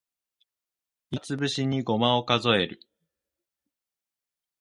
[1.11, 2.79] 暇つぶしにごまを数える